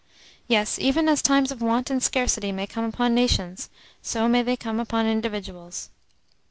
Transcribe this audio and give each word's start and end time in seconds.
Yes, 0.47 0.79
even 0.79 1.07
as 1.07 1.21
times 1.21 1.51
of 1.51 1.61
want 1.61 1.91
and 1.91 2.01
scarcity 2.01 2.51
may 2.51 2.65
come 2.65 2.85
upon 2.85 3.13
nations, 3.13 3.69
so 4.01 4.27
may 4.27 4.41
they 4.41 4.57
come 4.57 4.79
upon 4.79 5.05
individuals. 5.05 5.91